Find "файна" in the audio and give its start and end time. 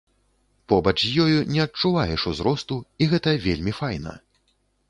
3.83-4.19